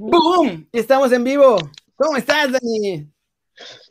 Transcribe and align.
¡Boom! 0.00 0.66
Estamos 0.72 1.12
en 1.12 1.22
vivo. 1.24 1.58
¿Cómo 1.94 2.16
estás, 2.16 2.50
Dani? 2.52 3.06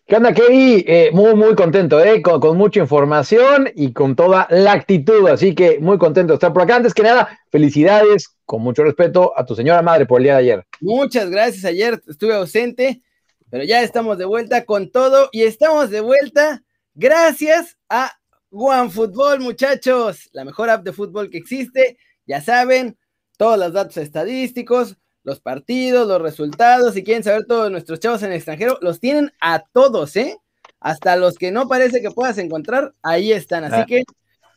¿Qué 0.09 0.15
onda, 0.15 0.33
Kevin? 0.33 0.83
Eh, 0.87 1.11
muy, 1.13 1.35
muy 1.35 1.53
contento, 1.53 2.03
¿eh? 2.03 2.23
Con, 2.23 2.57
mucha 2.57 2.79
información 2.79 3.69
y 3.75 3.93
con 3.93 4.15
toda 4.15 4.47
la 4.49 4.71
actitud. 4.71 5.29
Así 5.29 5.53
que 5.53 5.77
muy 5.77 5.99
contento 5.99 6.33
de 6.33 6.37
estar 6.37 6.51
por 6.51 6.63
acá. 6.63 6.77
Antes 6.77 6.95
que 6.95 7.03
nada, 7.03 7.39
felicidades, 7.51 8.35
con 8.43 8.63
mucho 8.63 8.83
respeto, 8.83 9.37
a 9.37 9.45
tu 9.45 9.53
señora 9.53 9.83
madre 9.83 10.07
por 10.07 10.19
el 10.19 10.23
día 10.23 10.33
de 10.33 10.39
ayer. 10.39 10.65
Muchas 10.81 11.29
gracias. 11.29 11.63
Ayer 11.63 12.01
estuve 12.07 12.33
ausente, 12.33 13.03
pero 13.51 13.63
ya 13.63 13.83
estamos 13.83 14.17
de 14.17 14.25
vuelta 14.25 14.65
con 14.65 14.89
todo 14.89 15.29
y 15.31 15.43
estamos 15.43 15.91
de 15.91 16.01
vuelta 16.01 16.63
gracias 16.95 17.77
a 17.87 18.11
OneFootball, 18.49 19.41
muchachos. 19.41 20.27
La 20.33 20.43
mejor 20.43 20.71
app 20.71 20.83
de 20.83 20.91
fútbol 20.91 21.29
que 21.29 21.37
existe. 21.37 21.99
Ya 22.25 22.41
saben, 22.41 22.97
todos 23.37 23.59
los 23.59 23.73
datos 23.73 23.97
estadísticos 23.97 24.97
los 25.23 25.39
partidos, 25.39 26.07
los 26.07 26.21
resultados, 26.21 26.93
si 26.93 27.03
quieren 27.03 27.23
saber 27.23 27.45
todos 27.45 27.71
nuestros 27.71 27.99
chavos 27.99 28.23
en 28.23 28.31
el 28.31 28.37
extranjero, 28.37 28.77
los 28.81 28.99
tienen 28.99 29.31
a 29.41 29.59
todos, 29.59 30.15
¿eh? 30.15 30.37
Hasta 30.79 31.15
los 31.17 31.35
que 31.35 31.51
no 31.51 31.67
parece 31.67 32.01
que 32.01 32.11
puedas 32.11 32.37
encontrar, 32.37 32.93
ahí 33.03 33.31
están. 33.31 33.65
Así 33.65 33.75
ah. 33.75 33.85
que 33.85 34.03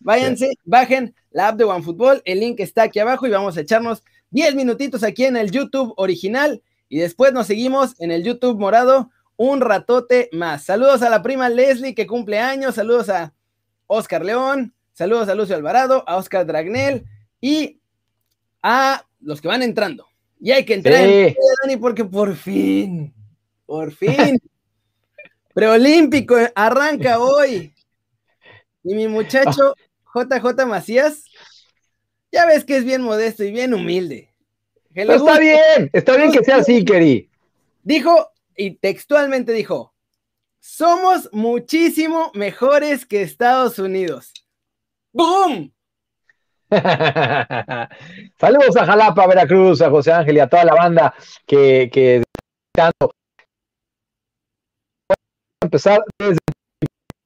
váyanse, 0.01 0.53
bajen 0.65 1.15
la 1.31 1.49
app 1.49 1.57
de 1.57 1.65
OneFootball, 1.65 2.23
el 2.25 2.41
link 2.41 2.61
está 2.61 2.85
aquí 2.85 2.99
abajo 2.99 3.27
y 3.27 3.31
vamos 3.31 3.57
a 3.57 3.61
echarnos 3.61 4.03
10 4.31 4.55
minutitos 4.55 5.03
aquí 5.03 5.25
en 5.25 5.37
el 5.37 5.51
YouTube 5.51 5.95
original 5.97 6.63
y 6.89 6.99
después 6.99 7.33
nos 7.33 7.47
seguimos 7.47 7.95
en 8.01 8.11
el 8.11 8.23
YouTube 8.23 8.59
morado 8.59 9.11
un 9.37 9.61
ratote 9.61 10.29
más. 10.33 10.65
Saludos 10.65 11.03
a 11.03 11.11
la 11.11 11.23
prima 11.23 11.49
Leslie 11.49 11.95
que 11.95 12.07
cumple 12.07 12.39
años, 12.39 12.75
saludos 12.75 13.09
a 13.09 13.35
Oscar 13.87 14.25
León, 14.25 14.75
saludos 14.93 15.29
a 15.29 15.35
Lucio 15.35 15.57
Alvarado, 15.57 16.05
a 16.07 16.17
Oscar 16.17 16.47
Dragnel 16.47 17.05
y 17.41 17.81
a 18.63 19.05
los 19.21 19.41
que 19.41 19.49
van 19.49 19.63
entrando. 19.63 20.07
Y 20.45 20.51
hay 20.51 20.65
que 20.65 20.75
entrar 20.75 21.05
en 21.05 21.37
Dani, 21.63 21.77
porque 21.77 22.05
por 22.05 22.35
fin, 22.35 23.15
por 23.65 23.93
fin, 23.93 24.41
preolímpico 25.55 26.35
arranca 26.57 27.21
hoy. 27.21 27.73
Y 28.83 28.95
mi 28.97 29.07
muchacho 29.07 29.77
JJ 30.13 30.67
Macías, 30.67 31.27
ya 32.33 32.45
ves 32.47 32.65
que 32.65 32.77
es 32.77 32.85
bien 32.85 33.03
modesto 33.03 33.45
y 33.45 33.53
bien 33.53 33.73
humilde. 33.73 34.35
está 34.93 35.39
bien, 35.39 35.91
está 35.93 36.17
bien 36.17 36.33
que 36.33 36.43
sea 36.43 36.57
así, 36.57 36.85
Keri. 36.85 37.31
Dijo, 37.85 38.33
y 38.57 38.73
textualmente 38.73 39.53
dijo, 39.53 39.95
somos 40.59 41.29
muchísimo 41.33 42.33
mejores 42.35 43.07
que 43.07 43.23
Estados 43.23 43.79
Unidos. 43.79 44.33
¡Boom! 45.13 45.73
Saludos 48.39 48.77
a 48.77 48.87
Jalapa, 48.87 49.27
Veracruz, 49.27 49.83
a 49.83 49.91
José 49.91 50.13
Ángel 50.13 50.37
y 50.37 50.41
a 50.41 50.49
toda 50.49 50.65
la 50.65 50.75
banda 50.75 51.15
que, 51.47 51.91
que 51.93 52.23
empezar 55.63 56.03
desde 56.19 56.39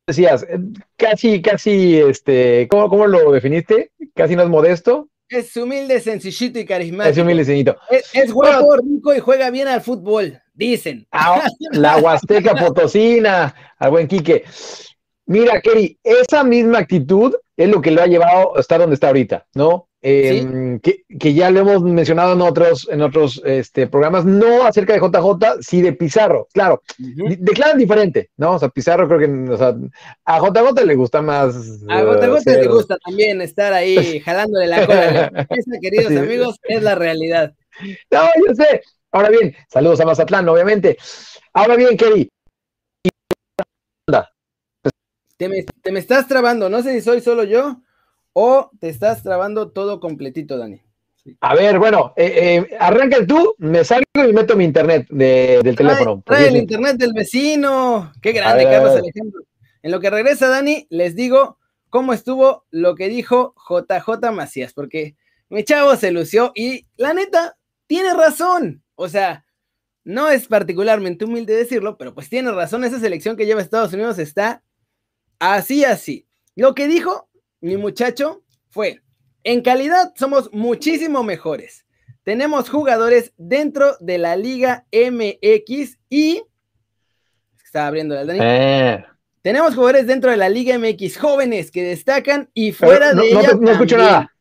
decías, 0.07 0.47
casi, 0.97 1.43
casi, 1.43 1.99
este, 1.99 2.69
¿cómo, 2.69 2.89
¿cómo, 2.89 3.07
lo 3.07 3.33
definiste? 3.33 3.91
Casi 4.15 4.37
no 4.37 4.43
es 4.43 4.49
modesto. 4.49 5.09
Es 5.29 5.57
humilde, 5.57 5.99
sencillito 6.01 6.61
y 6.61 6.65
carismático. 6.65 7.11
Es 7.11 7.19
humilde, 7.19 7.45
sencillito. 7.45 7.77
Es, 7.91 8.15
es 8.15 8.33
guapo, 8.33 8.77
rico 8.77 9.13
y 9.13 9.19
juega 9.19 9.51
bien 9.51 9.67
al 9.67 9.81
fútbol, 9.81 10.41
dicen. 10.55 11.09
Ah, 11.11 11.45
la 11.73 11.97
Huasteca 11.99 12.55
Potosina, 12.65 13.53
al 13.79 13.91
buen 13.91 14.07
Quique. 14.07 14.45
Mira, 15.27 15.61
Kerry, 15.61 15.99
esa 16.05 16.45
misma 16.45 16.79
actitud 16.79 17.35
es 17.57 17.69
lo 17.69 17.81
que 17.81 17.91
lo 17.91 18.03
ha 18.03 18.07
llevado 18.07 18.57
a 18.57 18.61
estar 18.61 18.79
donde 18.79 18.95
está 18.95 19.09
ahorita, 19.09 19.47
¿no? 19.55 19.89
Em, 20.03 20.79
que, 20.79 21.35
ya 21.35 21.51
lo 21.51 21.61
hemos 21.61 21.83
mencionado 21.83 22.35
en 22.35 22.41
otros, 22.41 22.87
en 22.89 23.03
otros 23.03 23.43
este, 23.45 23.89
programas, 23.89 24.25
no 24.25 24.65
acerca 24.65 24.93
de 24.93 25.01
JJ, 25.01 25.63
sí 25.63 25.83
de 25.83 25.95
Pizarro, 25.95 26.47
claro. 26.53 26.81
Declaran 26.97 27.77
diferente, 27.77 28.31
¿no? 28.37 28.53
O 28.53 28.59
sea, 28.61 28.69
Pizarro 28.69 29.09
creo 29.09 29.19
que 29.19 29.53
o 29.53 29.57
sea, 29.57 29.75
a 30.25 30.39
JJ 30.39 30.85
le 30.85 30.95
gusta 30.95 31.23
más. 31.23 31.57
A 31.89 32.03
JJ 32.03 32.45
le 32.47 32.69
gusta 32.69 32.97
también 33.05 33.43
estar 33.43 33.73
ahí 33.73 34.21
jalándole 34.25 34.69
la 34.69 34.87
cola. 34.87 35.27
Esa, 35.51 35.81
queridos 35.81 36.13
amigos, 36.13 36.57
es 36.63 36.83
la 36.85 36.95
realidad. 36.95 37.53
No, 38.13 38.29
yo 38.47 38.55
sé. 38.55 38.83
Ahora 39.11 39.31
bien, 39.31 39.57
saludos 39.69 39.99
a 40.01 40.05
Mazatlán, 40.05 40.49
obviamente. 40.49 40.99
Ahora 41.53 41.75
bien, 41.75 41.97
Kerry, 41.97 42.31
te 45.37 45.49
me, 45.49 45.99
estás 45.99 46.27
trabando, 46.29 46.69
no 46.69 46.83
sé 46.83 46.93
si 46.93 47.01
soy 47.01 47.21
solo 47.21 47.45
yo 47.45 47.83
o 48.33 48.71
te 48.81 48.89
estás 48.89 49.23
trabando 49.23 49.71
todo 49.71 50.01
completito, 50.01 50.59
Dani. 50.59 50.81
A 51.41 51.55
ver, 51.55 51.79
bueno, 51.79 52.13
eh, 52.17 52.67
eh, 52.71 52.77
arranca 52.79 53.27
tú, 53.27 53.55
me 53.59 53.85
salgo 53.85 54.05
y 54.15 54.33
meto 54.33 54.57
mi 54.57 54.65
internet 54.65 55.09
del 55.11 55.75
teléfono. 55.75 56.23
Trae 56.25 56.49
el 56.49 56.57
internet 56.57 56.97
del 56.97 57.13
vecino. 57.13 58.13
Qué 58.23 58.33
grande, 58.33 58.65
Carlos 58.65 58.93
Alejandro. 58.93 59.41
En 59.83 59.91
lo 59.91 60.01
que 60.01 60.11
regresa 60.11 60.49
Dani, 60.49 60.87
les 60.89 61.17
digo 61.17 61.59
cómo 61.91 62.13
estuvo 62.13 62.65
lo 62.71 62.95
que 62.95 63.09
dijo 63.09 63.55
JJ 63.69 64.31
Macías, 64.33 64.73
porque 64.73 65.17
mi 65.49 65.65
chavo 65.65 65.97
se 65.97 66.13
lució 66.13 66.53
y 66.55 66.87
la 66.97 67.13
neta, 67.15 67.57
tiene 67.87 68.15
razón. 68.15 68.83
O 68.95 69.09
sea, 69.09 69.45
no 70.05 70.31
es 70.31 70.47
particularmente 70.47 71.25
humilde 71.25 71.57
decirlo, 71.57 71.97
pero 71.97 72.15
pues 72.15 72.29
tiene 72.29 72.53
razón. 72.53 72.85
Esa 72.85 73.01
selección 73.01 73.37
que 73.37 73.47
lleva 73.47 73.61
Estados 73.61 73.93
Unidos 73.93 74.19
está 74.19 74.63
Así, 75.39 75.85
así. 75.85 76.27
Lo 76.55 76.75
que 76.75 76.89
dijo 76.89 77.29
mi 77.61 77.77
muchacho 77.77 78.43
fue, 78.71 79.03
en 79.45 79.63
calidad 79.63 80.13
somos 80.17 80.51
muchísimo 80.53 81.23
mejores. 81.23 81.87
Tenemos 82.23 82.69
jugadores 82.69 83.33
dentro 83.37 83.97
de 84.01 84.19
la 84.19 84.37
Liga 84.37 84.87
MX 84.91 85.99
y... 86.11 86.43
Estaba 87.65 87.87
abriendo 87.89 88.15
la 88.15 88.25
Dani. 88.25 88.39
Eh. 88.43 89.05
Tenemos 89.43 89.75
jugadores 89.75 90.09
dentro 90.09 90.33
de 90.33 90.37
la 90.37 90.49
Liga 90.49 90.77
MX 90.77 91.19
jóvenes 91.19 91.71
que 91.71 91.85
destacan 91.85 92.51
y 92.53 92.73
fuera 92.73 93.15
de 93.15 93.29
ella. 93.29 93.53
No, 93.61 93.71
escucho 93.71 93.97
nada. 93.97 94.35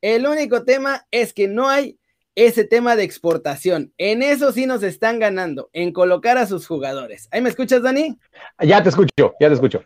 El 0.00 0.26
único 0.26 0.62
tema 0.62 1.04
es 1.10 1.32
que 1.32 1.48
no 1.48 1.68
hay 1.68 1.98
ese 2.36 2.64
tema 2.64 2.94
de 2.94 3.02
exportación. 3.02 3.92
En 3.98 4.22
eso 4.22 4.52
sí 4.52 4.66
nos 4.66 4.82
están 4.82 5.18
ganando, 5.18 5.70
en 5.72 5.92
colocar 5.92 6.38
a 6.38 6.46
sus 6.46 6.66
jugadores. 6.66 7.28
¿Ahí 7.32 7.40
me 7.40 7.48
escuchas, 7.48 7.82
Dani? 7.82 8.16
Ya 8.60 8.82
te 8.82 8.90
escucho, 8.90 9.34
ya 9.40 9.48
te 9.48 9.54
escucho. 9.54 9.82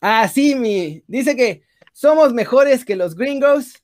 Ah, 0.00 0.28
sí, 0.28 0.54
mi. 0.54 1.02
Dice 1.08 1.34
que 1.34 1.62
somos 1.92 2.32
mejores 2.32 2.84
que 2.84 2.94
los 2.94 3.16
gringos, 3.16 3.82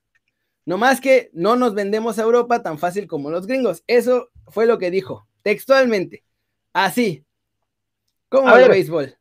no 0.66 0.78
más 0.78 1.00
que 1.00 1.30
no 1.32 1.56
nos 1.56 1.74
vendemos 1.74 2.19
a 2.19 2.22
Europa 2.22 2.62
tan 2.62 2.78
fácil 2.78 3.08
como 3.08 3.30
los 3.30 3.47
gringos. 3.47 3.82
Eso 3.86 4.28
fue 4.47 4.66
lo 4.66 4.78
que 4.78 4.91
dijo, 4.91 5.26
textualmente. 5.42 6.22
Así. 6.72 7.24
¿Cómo 8.28 8.54
el 8.56 8.69
béisbol? 8.69 9.16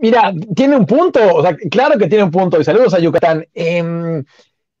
Mira, 0.00 0.32
tiene 0.54 0.76
un 0.76 0.86
punto, 0.86 1.20
o 1.34 1.42
sea, 1.42 1.56
claro 1.70 1.98
que 1.98 2.06
tiene 2.06 2.24
un 2.24 2.30
punto. 2.30 2.60
Y 2.60 2.64
saludos 2.64 2.94
a 2.94 3.00
Yucatán. 3.00 3.44
Em, 3.54 4.24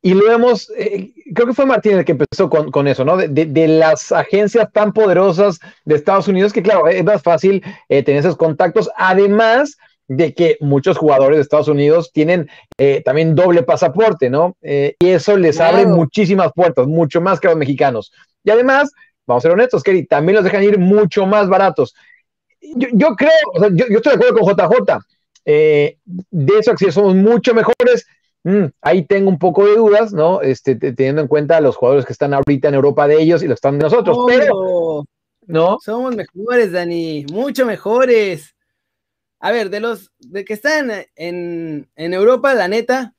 y 0.00 0.14
lo 0.14 0.30
hemos, 0.32 0.70
eh, 0.76 1.12
creo 1.34 1.48
que 1.48 1.54
fue 1.54 1.66
Martínez 1.66 2.04
que 2.04 2.12
empezó 2.12 2.48
con, 2.48 2.86
eso, 2.86 3.04
¿no? 3.04 3.16
De, 3.16 3.68
las 3.68 4.12
agencias 4.12 4.70
tan 4.72 4.92
poderosas 4.92 5.58
de 5.84 5.96
Estados 5.96 6.28
Unidos, 6.28 6.52
que 6.52 6.62
claro, 6.62 6.86
es 6.86 7.04
más 7.04 7.22
fácil 7.22 7.64
eh, 7.88 8.02
tener 8.04 8.20
esos 8.20 8.36
contactos, 8.36 8.88
además 8.96 9.76
de 10.06 10.34
que 10.34 10.56
muchos 10.60 10.96
jugadores 10.96 11.36
de 11.36 11.42
Estados 11.42 11.68
Unidos 11.68 12.12
tienen 12.12 12.48
eh, 12.78 13.02
también 13.04 13.34
doble 13.34 13.62
pasaporte, 13.62 14.30
¿no? 14.30 14.56
y 14.62 14.94
eso 15.00 15.36
les 15.36 15.60
abre 15.60 15.84
muchísimas 15.84 16.52
puertas, 16.54 16.86
mucho 16.86 17.20
más 17.20 17.40
que 17.40 17.48
a 17.48 17.50
los 17.50 17.58
mexicanos. 17.58 18.10
Y 18.42 18.50
además, 18.50 18.90
vamos 19.26 19.42
a 19.42 19.48
ser 19.48 19.52
honestos, 19.52 19.82
Kerry, 19.82 20.06
también 20.06 20.36
los 20.36 20.44
dejan 20.44 20.62
ir 20.62 20.78
mucho 20.78 21.26
más 21.26 21.48
baratos. 21.48 21.94
Yo, 22.62 23.16
creo, 23.16 23.30
o 23.52 23.58
sea, 23.60 23.68
yo, 23.70 23.84
estoy 23.84 24.16
de 24.16 24.28
acuerdo 24.28 24.38
con 24.38 24.56
JJ. 24.56 25.04
de 25.44 26.58
eso, 26.58 26.72
somos 26.90 27.14
mucho 27.14 27.52
mejores, 27.52 28.06
Mm, 28.48 28.70
ahí 28.80 29.04
tengo 29.04 29.28
un 29.28 29.38
poco 29.38 29.66
de 29.66 29.76
dudas, 29.76 30.14
¿no? 30.14 30.40
Este, 30.40 30.74
teniendo 30.74 31.20
en 31.20 31.28
cuenta 31.28 31.60
los 31.60 31.76
jugadores 31.76 32.06
que 32.06 32.14
están 32.14 32.32
ahorita 32.32 32.68
en 32.68 32.76
Europa 32.76 33.06
de 33.06 33.20
ellos 33.20 33.42
y 33.42 33.46
los 33.46 33.56
están 33.56 33.78
de 33.78 33.84
nosotros, 33.84 34.16
pero, 34.26 35.04
¿no? 35.46 35.76
Somos 35.84 36.16
mejores, 36.16 36.72
Dani, 36.72 37.26
mucho 37.30 37.66
mejores. 37.66 38.56
A 39.38 39.52
ver, 39.52 39.68
de 39.68 39.80
los 39.80 40.12
de 40.18 40.46
que 40.46 40.54
están 40.54 40.90
en, 41.14 41.90
en 41.94 42.14
Europa, 42.14 42.54
la 42.54 42.68
neta, 42.68 43.14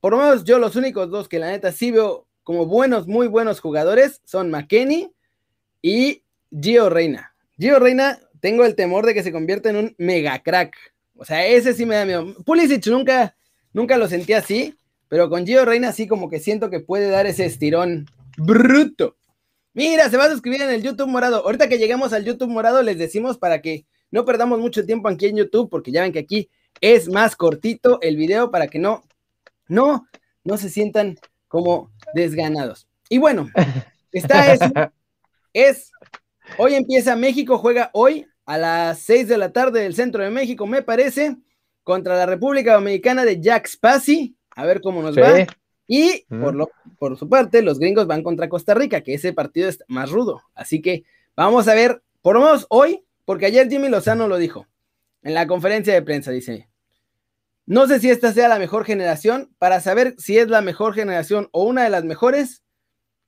por 0.00 0.12
lo 0.12 0.18
menos 0.18 0.44
yo 0.44 0.60
los 0.60 0.76
únicos 0.76 1.10
dos 1.10 1.28
que 1.28 1.40
la 1.40 1.50
neta 1.50 1.72
sí 1.72 1.90
veo 1.90 2.28
como 2.44 2.64
buenos, 2.66 3.08
muy 3.08 3.26
buenos 3.26 3.58
jugadores 3.58 4.20
son 4.24 4.48
McKenny 4.52 5.12
y 5.82 6.22
Gio 6.52 6.88
Reina. 6.88 7.34
Gio 7.58 7.80
Reina, 7.80 8.20
tengo 8.38 8.64
el 8.64 8.76
temor 8.76 9.06
de 9.06 9.14
que 9.14 9.24
se 9.24 9.32
convierta 9.32 9.70
en 9.70 9.76
un 9.76 9.94
mega 9.98 10.40
crack. 10.40 10.76
O 11.16 11.24
sea, 11.24 11.44
ese 11.44 11.74
sí 11.74 11.84
me 11.84 11.96
da 11.96 12.04
miedo. 12.04 12.32
Pulisic 12.44 12.86
nunca, 12.86 13.34
Nunca 13.72 13.96
lo 13.96 14.08
sentí 14.08 14.32
así, 14.32 14.76
pero 15.08 15.28
con 15.28 15.46
Gio 15.46 15.64
Reina 15.64 15.92
sí 15.92 16.06
como 16.06 16.28
que 16.28 16.40
siento 16.40 16.70
que 16.70 16.80
puede 16.80 17.08
dar 17.08 17.26
ese 17.26 17.44
estirón 17.46 18.06
bruto. 18.36 19.16
Mira, 19.74 20.10
se 20.10 20.16
va 20.16 20.24
a 20.24 20.30
suscribir 20.30 20.62
en 20.62 20.70
el 20.70 20.82
YouTube 20.82 21.08
morado. 21.08 21.44
Ahorita 21.44 21.68
que 21.68 21.78
lleguemos 21.78 22.12
al 22.12 22.24
YouTube 22.24 22.50
morado 22.50 22.82
les 22.82 22.98
decimos 22.98 23.38
para 23.38 23.62
que 23.62 23.86
no 24.10 24.24
perdamos 24.24 24.60
mucho 24.60 24.84
tiempo 24.84 25.08
aquí 25.08 25.26
en 25.26 25.36
YouTube, 25.36 25.70
porque 25.70 25.90
ya 25.90 26.02
ven 26.02 26.12
que 26.12 26.18
aquí 26.18 26.50
es 26.80 27.08
más 27.08 27.36
cortito 27.36 28.00
el 28.02 28.16
video 28.16 28.50
para 28.50 28.68
que 28.68 28.78
no, 28.78 29.02
no, 29.68 30.06
no 30.44 30.56
se 30.58 30.68
sientan 30.68 31.18
como 31.48 31.90
desganados. 32.14 32.86
Y 33.08 33.18
bueno, 33.18 33.48
está 34.12 34.52
eso. 34.52 34.70
Es, 35.54 35.90
hoy 36.58 36.74
empieza 36.74 37.16
México, 37.16 37.58
juega 37.58 37.90
hoy 37.94 38.26
a 38.44 38.58
las 38.58 38.98
6 39.00 39.28
de 39.28 39.38
la 39.38 39.52
tarde 39.52 39.80
del 39.80 39.94
centro 39.94 40.22
de 40.22 40.30
México, 40.30 40.66
me 40.66 40.82
parece, 40.82 41.36
contra 41.82 42.16
la 42.16 42.26
República 42.26 42.74
Dominicana 42.74 43.24
de 43.24 43.40
Jack 43.40 43.66
Spassi. 43.66 44.36
A 44.50 44.64
ver 44.66 44.80
cómo 44.80 45.02
nos 45.02 45.16
va. 45.16 45.46
Y 45.86 46.24
por, 46.28 46.54
lo, 46.54 46.70
por 46.98 47.18
su 47.18 47.28
parte, 47.28 47.62
los 47.62 47.78
gringos 47.78 48.06
van 48.06 48.22
contra 48.22 48.48
Costa 48.48 48.74
Rica, 48.74 49.02
que 49.02 49.14
ese 49.14 49.32
partido 49.32 49.68
es 49.68 49.82
más 49.88 50.10
rudo. 50.10 50.42
Así 50.54 50.80
que 50.80 51.04
vamos 51.36 51.68
a 51.68 51.74
ver, 51.74 52.02
por 52.22 52.34
lo 52.34 52.42
menos 52.42 52.66
hoy, 52.70 53.04
porque 53.24 53.46
ayer 53.46 53.68
Jimmy 53.68 53.88
Lozano 53.88 54.28
lo 54.28 54.38
dijo 54.38 54.66
en 55.22 55.34
la 55.34 55.46
conferencia 55.46 55.94
de 55.94 56.02
prensa, 56.02 56.30
dice, 56.30 56.68
no 57.66 57.86
sé 57.86 58.00
si 58.00 58.10
esta 58.10 58.32
sea 58.32 58.48
la 58.48 58.58
mejor 58.58 58.84
generación, 58.84 59.54
para 59.58 59.80
saber 59.80 60.14
si 60.18 60.38
es 60.38 60.48
la 60.48 60.62
mejor 60.62 60.94
generación 60.94 61.48
o 61.52 61.64
una 61.64 61.84
de 61.84 61.90
las 61.90 62.04
mejores, 62.04 62.62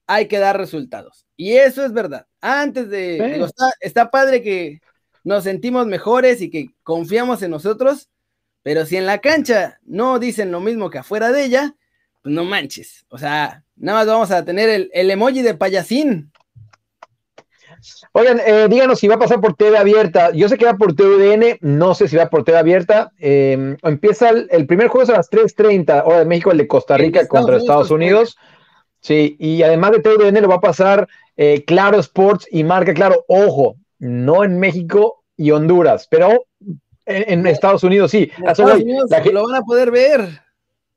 hay 0.07 0.27
que 0.29 0.39
dar 0.39 0.59
resultados. 0.59 1.27
Y 1.37 1.53
eso 1.53 1.85
es 1.85 1.93
verdad. 1.93 2.27
Antes 2.41 2.91
de, 2.91 3.47
está 3.81 4.11
padre 4.11 4.43
que 4.43 4.81
nos 5.23 5.45
sentimos 5.45 5.87
mejores 5.87 6.43
y 6.43 6.51
que 6.51 6.67
confiamos 6.83 7.43
en 7.43 7.53
nosotros, 7.53 8.11
pero 8.65 8.87
si 8.87 8.97
en 8.97 9.05
la 9.05 9.19
cancha 9.19 9.79
no 9.85 10.19
dicen 10.19 10.51
lo 10.51 10.59
mismo 10.59 10.89
que 10.89 10.99
afuera 10.99 11.31
de 11.31 11.45
ella, 11.45 11.77
pues 12.23 12.35
no 12.35 12.45
manches. 12.45 13.05
O 13.11 13.19
sea, 13.19 13.63
nada 13.77 13.99
más 13.99 14.07
vamos 14.07 14.31
a 14.31 14.43
tener 14.43 14.89
el, 14.91 15.11
emoji 15.11 15.43
de 15.43 15.55
payasín. 15.55 16.33
Oigan, 18.13 18.41
eh, 18.41 18.67
díganos 18.71 18.99
si 18.99 19.07
va 19.07 19.17
a 19.17 19.19
pasar 19.19 19.43
por 19.43 19.55
TV 19.55 19.77
abierta. 19.77 20.31
Yo 20.33 20.49
sé 20.49 20.57
que 20.57 20.65
va 20.65 20.79
por 20.79 20.95
TVN, 20.95 21.59
no 21.61 21.95
sé 21.95 22.09
si 22.09 22.17
va 22.17 22.31
por 22.31 22.43
TV 22.43 22.57
abierta. 22.57 23.13
Em, 23.19 23.77
empieza 23.83 24.31
el, 24.31 24.67
primer 24.67 24.89
juego 24.89 25.03
es 25.03 25.11
a 25.11 25.19
las 25.19 25.29
3:30, 25.29 26.03
hora 26.07 26.21
de 26.21 26.25
México, 26.25 26.51
el 26.51 26.57
de 26.57 26.67
Costa 26.67 26.97
Rica 26.97 27.29
contra 27.29 27.59
Estados 27.59 27.91
Unidos. 27.91 28.39
Sí, 29.01 29.37
y 29.39 29.63
además 29.63 29.91
de 29.91 30.01
TVN 30.01 30.41
lo 30.41 30.49
va 30.49 30.55
a 30.55 30.61
pasar 30.63 31.07
eh, 31.37 31.63
Claro 31.67 31.99
Sports 31.99 32.49
y 32.51 32.65
Marca 32.65 32.95
Claro. 32.95 33.27
Ojo, 33.29 33.77
no 33.99 34.43
en 34.43 34.59
México 34.59 35.23
y 35.37 35.51
Honduras, 35.51 36.09
pero 36.11 36.47
en, 37.07 37.47
Estados 37.47 37.85
Unidos 37.85 38.11
sí. 38.11 38.31
lo 39.33 39.47
van 39.47 39.57
a 39.57 39.63
poder 39.63 39.91
ver. 39.91 40.41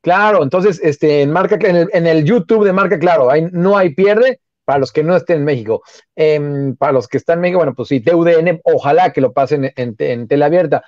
Claro, 0.02 0.44
entonces 0.44 0.80
este, 0.84 1.22
en, 1.22 1.32
marca, 1.32 1.58
en, 1.60 2.08
el, 2.08 2.24
YouTube 2.24 2.64
de 2.64 2.74
Marca 2.74 2.98
Claro, 2.98 3.30
no 3.52 3.78
hay 3.78 3.94
pierde 3.94 4.40
para 4.64 4.80
los 4.80 4.92
que 4.92 5.04
no 5.04 5.16
estén 5.16 5.38
en 5.38 5.46
México. 5.46 5.82
Em, 6.16 6.76
para 6.76 6.92
los 6.92 7.08
que 7.08 7.18
están 7.18 7.38
en 7.38 7.42
México, 7.42 7.60
bueno, 7.60 7.74
pues 7.74 7.90
sí, 7.90 8.02
TUDN, 8.02 8.60
ojalá 8.64 9.14
que 9.14 9.22
lo 9.22 9.32
pasen 9.32 9.72
en, 9.76 9.96
en, 9.98 10.28
tele 10.28 10.46
abierta. 10.46 10.84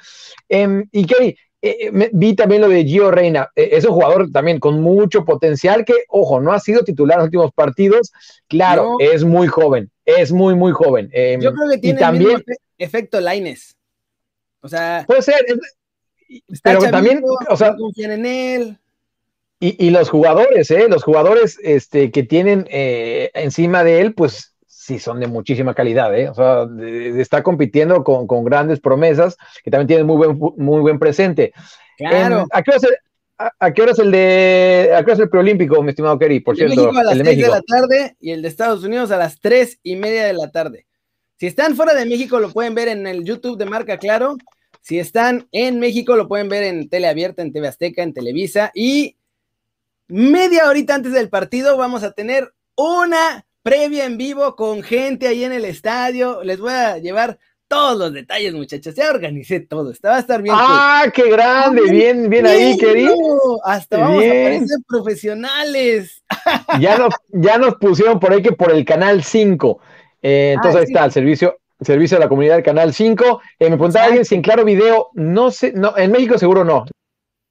Em, 0.50 0.86
y 0.92 1.06
Key, 1.06 1.36
eh, 1.62 1.90
eh, 1.92 2.10
vi 2.14 2.36
también 2.36 2.62
lo 2.62 2.70
de 2.70 2.86
Gio 2.86 3.12
Reina, 3.12 3.50
eh, 3.56 3.70
es 3.74 3.86
un 3.86 3.92
jugador 3.92 4.32
también 4.32 4.60
con 4.60 4.82
mucho 4.82 5.26
potencial 5.26 5.84
que, 5.86 5.94
ojo, 6.10 6.40
no 6.40 6.54
ha 6.54 6.60
sido 6.60 6.84
titular 6.84 7.16
en 7.16 7.20
los 7.20 7.28
últimos 7.28 7.52
partidos. 7.54 8.12
Claro, 8.48 8.96
es 9.00 9.24
muy 9.24 9.48
joven, 9.48 9.90
es 10.06 10.32
muy, 10.32 10.56
muy 10.56 10.72
joven. 10.72 11.10
Em, 11.12 11.42
Yo 11.42 11.54
creo 11.54 11.70
que 11.70 11.78
tiene 11.78 12.00
también, 12.00 12.32
el 12.32 12.38
mismo 12.38 12.56
efecto 12.78 13.20
Laines. 13.20 13.76
O 14.62 14.68
sea, 14.68 15.04
puede 15.08 15.22
ser, 15.22 15.46
pero 16.64 16.82
también, 16.92 17.22
o 17.50 17.58
sea, 17.58 17.76
confían 17.76 18.12
en 18.12 18.26
él. 18.26 18.78
Y, 19.62 19.90
los 19.90 20.10
jugadores, 20.10 20.72
¿eh? 20.72 20.88
Los 20.88 21.04
jugadores 21.04 21.60
este, 21.62 22.12
que 22.12 22.24
tienen 22.24 22.66
eh, 22.70 23.30
encima 23.34 23.84
de 23.84 24.00
él, 24.00 24.14
pues 24.14 24.56
sí 24.66 25.00
son 25.00 25.20
de 25.20 25.28
muchísima 25.28 25.74
calidad, 25.74 26.18
¿eh? 26.18 26.30
O 26.30 26.34
sea, 26.34 26.66
está 27.20 27.44
compitiendo 27.44 28.06
con, 28.06 28.46
grandes 28.46 28.80
promesas 28.80 29.36
que 29.62 29.70
también 29.70 29.88
tienen 29.88 30.08
muy 30.08 30.16
buen, 30.16 30.40
muy 30.56 30.80
buen 30.80 30.98
presente. 30.98 31.52
Claro. 31.98 32.48
¿a, 32.50 32.64
qué 32.64 32.72
hora 33.82 33.92
es 33.92 34.00
el, 34.00 34.12
de, 34.12 34.92
a 34.96 35.04
qué 35.04 35.12
hora 35.12 35.24
el 35.24 35.30
preolímpico, 35.30 35.84
mi 35.84 35.90
estimado 35.90 36.18
Kerry? 36.18 36.40
Por 36.40 36.56
cierto, 36.56 36.76
México 36.76 36.98
a 36.98 37.04
las 37.04 37.18
6 37.18 37.38
de, 37.38 37.48
la 37.50 37.62
tarde 37.62 38.16
y 38.22 38.32
el 38.32 38.42
de 38.42 38.48
Estados 38.48 38.84
Unidos 38.86 39.12
a 39.12 39.18
las 39.18 39.42
tres 39.42 39.78
y 39.84 39.98
media 39.98 40.26
de 40.26 40.34
la 40.34 40.52
tarde. 40.52 40.86
Si 41.40 41.48
están 41.48 41.78
fuera 41.78 41.94
de 41.94 42.06
México, 42.06 42.38
lo 42.42 42.52
pueden 42.52 42.76
ver 42.76 42.90
en 42.90 43.08
el 43.08 43.24
YouTube 43.24 43.58
de 43.58 43.64
Marca 43.64 43.98
Claro. 43.98 44.36
Si 44.82 45.00
están 45.00 45.48
en 45.54 45.80
México, 45.80 46.18
lo 46.18 46.28
pueden 46.28 46.50
ver 46.50 46.64
en 46.64 46.90
Tele 46.90 47.08
Abierta, 47.08 47.42
en 47.42 47.54
TV 47.54 47.66
Azteca, 47.66 48.04
en 48.04 48.14
Televisa. 48.14 48.72
Y 48.76 49.16
media 50.10 50.68
horita 50.68 50.96
antes 50.96 51.14
del 51.14 51.30
partido 51.30 51.78
vamos 51.78 52.04
a 52.04 52.12
tener 52.12 52.54
una 52.76 53.46
previa 53.64 54.04
en 54.04 54.18
vivo 54.18 54.58
con 54.58 54.84
gente 54.84 55.30
ahí 55.30 55.46
en 55.46 55.54
el 55.54 55.64
estadio. 55.64 56.44
Les 56.44 56.60
voy 56.60 56.74
a 56.74 56.98
llevar 56.98 57.40
todos 57.70 57.98
los 57.98 58.12
detalles, 58.12 58.54
muchachos. 58.54 58.94
Ya 58.96 59.10
organicé 59.10 59.62
todo. 59.62 59.92
Esta 59.92 60.10
va 60.10 60.18
a 60.18 60.20
estar 60.20 60.42
bien. 60.42 60.56
¡Ah, 60.58 61.06
qué 61.14 61.30
grande! 61.32 61.84
bien, 61.90 62.30
bien, 62.30 62.48
ahí, 62.48 62.78
querido. 62.78 63.16
Hasta 63.64 63.98
vamos 63.98 64.24
a 64.26 64.28
parecer 64.28 64.78
profesionales. 64.86 66.22
Ya 66.82 66.98
nos, 66.98 67.14
ya 67.30 67.58
nos 67.58 67.76
pusieron 67.76 68.20
por 68.20 68.34
ahí 68.34 68.42
que 68.42 68.52
por 68.52 68.72
el 68.72 68.84
canal 68.84 69.24
5. 69.24 69.80
Eh, 70.22 70.54
entonces 70.56 70.76
ah, 70.76 70.80
ahí 70.80 70.86
está, 70.86 71.06
el 71.06 71.12
servicio, 71.12 71.58
servicio 71.82 72.18
de 72.18 72.24
la 72.24 72.30
comunidad 72.30 72.56
del 72.56 72.64
canal 72.64 72.94
5. 72.94 73.42
Eh, 73.60 73.70
me 73.70 73.78
preguntaba 73.78 74.06
alguien 74.06 74.26
si 74.26 74.36
en 74.36 74.42
Claro 74.42 74.66
Video, 74.66 75.10
no 75.14 75.52
sé, 75.52 75.74
no, 75.74 75.98
en 75.98 76.12
México 76.12 76.38
seguro 76.38 76.64
no. 76.64 76.86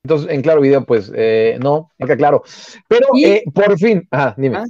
Entonces, 0.04 0.30
en 0.30 0.42
Claro 0.42 0.60
Video, 0.60 0.84
pues 0.84 1.12
eh, 1.14 1.58
no, 1.60 1.90
acá 2.00 2.16
claro. 2.16 2.42
Pero 2.88 3.08
eh, 3.22 3.42
por 3.52 3.78
fin, 3.78 4.06
ajá, 4.10 4.34
dime. 4.36 4.58
Ah, 4.58 4.64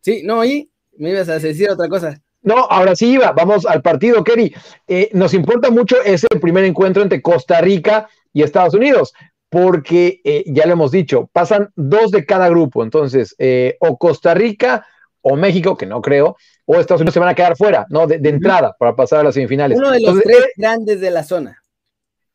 sí, 0.00 0.22
no, 0.24 0.44
y 0.44 0.70
me 0.98 1.10
ibas 1.10 1.28
a 1.28 1.38
decir 1.38 1.70
otra 1.70 1.88
cosa. 1.88 2.20
No, 2.42 2.56
ahora 2.56 2.96
sí 2.96 3.12
iba, 3.12 3.32
vamos 3.32 3.64
al 3.64 3.80
partido, 3.82 4.22
Kerry. 4.24 4.54
Eh, 4.88 5.08
nos 5.12 5.32
importa 5.32 5.70
mucho 5.70 5.96
ese 6.02 6.26
primer 6.40 6.64
encuentro 6.64 7.02
entre 7.02 7.22
Costa 7.22 7.60
Rica 7.60 8.08
y 8.32 8.42
Estados 8.42 8.74
Unidos, 8.74 9.14
porque 9.48 10.20
ya 10.46 10.66
lo 10.66 10.72
hemos 10.72 10.90
dicho, 10.90 11.28
pasan 11.32 11.70
dos 11.76 12.10
de 12.10 12.26
cada 12.26 12.48
grupo. 12.48 12.82
Entonces, 12.82 13.36
o 13.80 13.96
Costa 13.96 14.34
Rica 14.34 14.86
o 15.20 15.36
México, 15.36 15.76
que 15.76 15.86
no 15.86 16.02
creo, 16.02 16.36
o 16.64 16.76
Estados 16.76 17.00
Unidos 17.00 17.14
se 17.14 17.20
van 17.20 17.28
a 17.28 17.34
quedar 17.34 17.56
fuera, 17.56 17.86
¿no? 17.88 18.06
De, 18.06 18.16
entrada 18.28 18.74
para 18.78 18.94
pasar 18.94 19.20
a 19.20 19.24
las 19.24 19.34
semifinales. 19.34 19.78
Uno 19.78 19.90
de 19.90 20.00
los 20.00 20.20
tres 20.20 20.46
grandes 20.56 21.00
de 21.00 21.10
la 21.10 21.24
zona. 21.24 21.62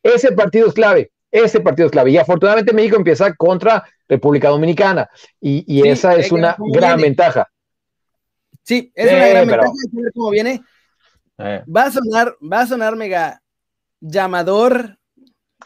Ese 0.02 0.32
partido 0.32 0.68
es 0.68 0.74
clave. 0.74 1.12
Ese 1.30 1.60
partido 1.60 1.86
es 1.86 1.92
clave. 1.92 2.10
Y 2.10 2.18
afortunadamente 2.18 2.72
México 2.72 2.96
empieza 2.96 3.34
contra 3.34 3.84
República 4.08 4.48
Dominicana. 4.48 5.08
Y, 5.40 5.86
esa 5.86 6.14
es 6.16 6.32
una 6.32 6.56
gran 6.72 7.00
ventaja. 7.00 7.48
Sí, 8.62 8.92
es 8.94 9.10
una 9.10 9.28
gran 9.28 9.46
ventaja. 9.48 9.72
ver 9.92 10.12
cómo 10.14 10.30
viene. 10.30 10.62
Eh. 11.38 11.62
Va 11.74 11.84
a 11.84 11.90
sonar, 11.90 12.36
va 12.40 12.60
a 12.62 12.66
sonar 12.66 12.96
mega 12.96 13.42
llamador, 14.00 14.98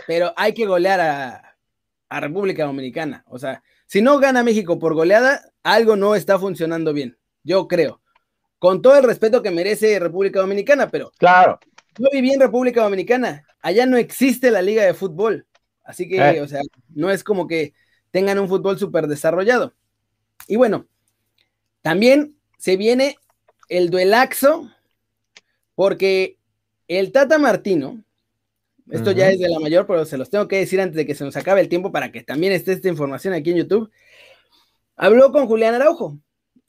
pero 0.06 0.32
hay 0.36 0.52
que 0.52 0.66
golear 0.66 1.00
a, 1.00 1.56
a 2.08 2.20
República 2.20 2.64
Dominicana. 2.64 3.24
O 3.26 3.38
sea, 3.38 3.62
si 3.86 4.02
no 4.02 4.18
gana 4.18 4.42
México 4.42 4.78
por 4.78 4.94
goleada, 4.94 5.42
algo 5.62 5.96
no 5.96 6.14
está 6.14 6.38
funcionando 6.38 6.92
bien. 6.92 7.18
Yo 7.42 7.68
creo. 7.68 8.01
Con 8.62 8.80
todo 8.80 8.96
el 8.96 9.02
respeto 9.02 9.42
que 9.42 9.50
merece 9.50 9.98
República 9.98 10.38
Dominicana, 10.38 10.88
pero. 10.88 11.10
Claro. 11.18 11.58
Yo 11.98 12.06
viví 12.12 12.32
en 12.32 12.38
República 12.38 12.84
Dominicana. 12.84 13.44
Allá 13.60 13.86
no 13.86 13.96
existe 13.96 14.52
la 14.52 14.62
liga 14.62 14.84
de 14.84 14.94
fútbol. 14.94 15.48
Así 15.82 16.08
que, 16.08 16.18
eh. 16.18 16.40
o 16.40 16.46
sea, 16.46 16.60
no 16.94 17.10
es 17.10 17.24
como 17.24 17.48
que 17.48 17.74
tengan 18.12 18.38
un 18.38 18.48
fútbol 18.48 18.78
súper 18.78 19.08
desarrollado. 19.08 19.74
Y 20.46 20.54
bueno, 20.54 20.86
también 21.80 22.36
se 22.56 22.76
viene 22.76 23.16
el 23.68 23.90
duelaxo, 23.90 24.70
porque 25.74 26.38
el 26.86 27.10
Tata 27.10 27.38
Martino, 27.38 28.04
esto 28.92 29.10
ya 29.10 29.28
es 29.28 29.40
de 29.40 29.48
la 29.48 29.58
mayor, 29.58 29.88
pero 29.88 30.04
se 30.04 30.16
los 30.16 30.30
tengo 30.30 30.46
que 30.46 30.58
decir 30.58 30.80
antes 30.80 30.94
de 30.94 31.04
que 31.04 31.16
se 31.16 31.24
nos 31.24 31.36
acabe 31.36 31.62
el 31.62 31.68
tiempo 31.68 31.90
para 31.90 32.12
que 32.12 32.22
también 32.22 32.52
esté 32.52 32.74
esta 32.74 32.86
información 32.86 33.34
aquí 33.34 33.50
en 33.50 33.56
YouTube. 33.56 33.90
Habló 34.94 35.32
con 35.32 35.48
Julián 35.48 35.74
Araujo, 35.74 36.16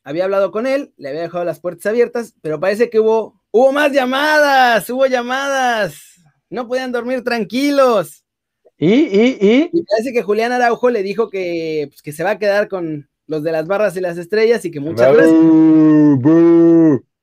había 0.03 0.25
hablado 0.25 0.51
con 0.51 0.67
él, 0.67 0.93
le 0.97 1.09
había 1.09 1.21
dejado 1.21 1.45
las 1.45 1.59
puertas 1.59 1.85
abiertas, 1.85 2.35
pero 2.41 2.59
parece 2.59 2.89
que 2.89 2.99
hubo, 2.99 3.41
hubo 3.51 3.71
más 3.71 3.91
llamadas, 3.91 4.89
hubo 4.89 5.05
llamadas, 5.05 6.21
no 6.49 6.67
podían 6.67 6.91
dormir 6.91 7.23
tranquilos. 7.23 8.23
¿Y, 8.77 8.93
y, 8.93 9.37
y? 9.39 9.83
parece 9.83 10.11
que 10.13 10.23
Julián 10.23 10.51
Araujo 10.51 10.89
le 10.89 11.03
dijo 11.03 11.29
que, 11.29 11.87
pues, 11.89 12.01
que 12.01 12.11
se 12.11 12.23
va 12.23 12.31
a 12.31 12.39
quedar 12.39 12.67
con 12.67 13.07
los 13.27 13.43
de 13.43 13.51
las 13.51 13.65
barras 13.65 13.95
y 13.95 14.01
las 14.01 14.17
estrellas 14.17 14.65
y 14.65 14.71
que 14.71 14.79
muchas 14.79 15.13
gracias. 15.13 15.39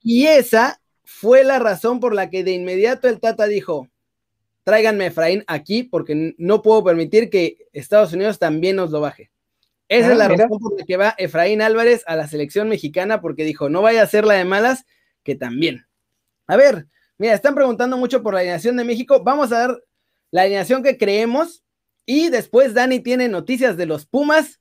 Y 0.03 0.27
esa 0.27 0.81
fue 1.05 1.45
la 1.45 1.59
razón 1.59 2.01
por 2.01 2.15
la 2.15 2.31
que 2.31 2.45
de 2.45 2.53
inmediato 2.53 3.09
el 3.09 3.21
Tata 3.21 3.47
dijo, 3.47 3.89
tráiganme 4.65 5.05
a 5.05 5.07
Efraín 5.09 5.45
aquí 5.47 5.83
porque 5.83 6.35
no 6.39 6.63
puedo 6.63 6.83
permitir 6.83 7.29
que 7.29 7.69
Estados 7.73 8.13
Unidos 8.13 8.39
también 8.39 8.77
nos 8.77 8.91
lo 8.91 9.01
baje. 9.01 9.30
Esa 9.91 10.13
es 10.13 10.19
la 10.19 10.29
razón 10.29 10.61
por 10.61 10.79
la 10.79 10.85
que 10.87 10.97
va 10.97 11.17
Efraín 11.19 11.61
Álvarez 11.61 12.05
a 12.07 12.15
la 12.15 12.29
selección 12.29 12.69
mexicana 12.69 13.21
porque 13.21 13.43
dijo, 13.45 13.69
no 13.69 13.83
vaya 13.83 14.03
a 14.03 14.07
ser 14.07 14.25
la 14.25 14.35
de 14.35 14.45
malas, 14.45 14.87
que 15.25 15.35
también. 15.35 15.85
A 16.47 16.57
ver, 16.57 16.87
mira, 17.19 17.35
están 17.35 17.57
preguntando 17.57 17.97
mucho 17.97 18.23
por 18.23 18.35
la 18.35 18.41
alineación 18.41 18.77
de 18.77 18.85
México. 18.85 19.25
Vamos 19.25 19.51
a 19.51 19.59
dar 19.59 19.83
la 20.31 20.43
alineación 20.43 20.85
que 20.85 20.97
creemos. 20.97 21.65
Y 22.07 22.29
después 22.29 22.73
Dani 22.73 23.01
tiene 23.01 23.29
noticias 23.29 23.77
de 23.77 23.87
los 23.87 24.07
Pumas 24.07 24.61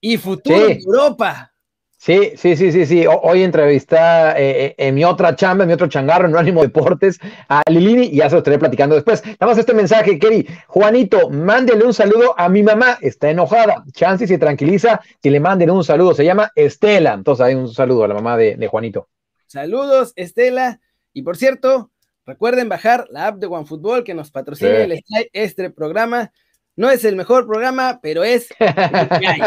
Y 0.00 0.16
futuro 0.16 0.68
en 0.68 0.78
Europa. 0.80 1.52
Sí, 2.00 2.32
sí, 2.36 2.54
sí, 2.56 2.70
sí, 2.70 2.86
sí. 2.86 3.04
Hoy 3.08 3.42
entrevisté 3.42 3.96
eh, 3.98 4.74
en 4.78 4.94
mi 4.94 5.04
otra 5.04 5.34
chamba, 5.34 5.64
en 5.64 5.68
mi 5.68 5.74
otro 5.74 5.88
changarro, 5.88 6.28
en 6.28 6.36
Ánimo 6.36 6.62
Deportes, 6.62 7.18
a 7.48 7.60
Lilini 7.68 8.06
y 8.06 8.16
ya 8.18 8.28
se 8.28 8.36
lo 8.36 8.38
estaré 8.38 8.56
platicando 8.56 8.94
después. 8.94 9.20
Nada 9.26 9.46
más 9.46 9.58
este 9.58 9.74
mensaje, 9.74 10.16
Keri. 10.16 10.46
Juanito, 10.68 11.28
mándele 11.28 11.84
un 11.84 11.92
saludo 11.92 12.38
a 12.38 12.48
mi 12.48 12.62
mamá, 12.62 12.98
está 13.00 13.30
enojada. 13.30 13.84
Chance 13.92 14.28
se 14.28 14.38
tranquiliza 14.38 15.00
si 15.20 15.28
le 15.28 15.40
manden 15.40 15.72
un 15.72 15.82
saludo. 15.82 16.14
Se 16.14 16.24
llama 16.24 16.52
Estela. 16.54 17.14
Entonces 17.14 17.44
hay 17.44 17.56
un 17.56 17.68
saludo 17.68 18.04
a 18.04 18.08
la 18.08 18.14
mamá 18.14 18.36
de, 18.36 18.68
Juanito. 18.68 19.08
Saludos, 19.48 20.12
Estela. 20.14 20.80
Y 21.12 21.22
por 21.22 21.36
cierto, 21.36 21.90
recuerden 22.24 22.68
bajar 22.68 23.08
la 23.10 23.26
app 23.26 23.38
de 23.38 23.48
OneFootball 23.48 24.04
que 24.04 24.14
nos 24.14 24.30
patrocina 24.30 24.86
este 25.32 25.70
programa. 25.70 26.30
No 26.78 26.88
es 26.88 27.04
el 27.04 27.16
mejor 27.16 27.44
programa, 27.44 27.98
pero 28.00 28.22
es 28.22 28.48
lo 28.60 29.18
que 29.18 29.26
hay. 29.26 29.40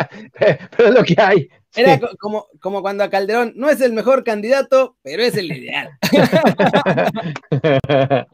pero 0.76 0.90
es 0.90 0.94
lo 0.94 1.04
que 1.06 1.16
hay. 1.18 1.50
Era 1.74 1.98
como, 2.20 2.48
como 2.60 2.82
cuando 2.82 3.06
a 3.06 3.10
Calderón 3.10 3.54
no 3.56 3.70
es 3.70 3.80
el 3.80 3.94
mejor 3.94 4.26
candidato, 4.26 4.98
pero 5.02 5.24
es 5.24 5.38
el 5.38 5.50
ideal. 5.50 5.98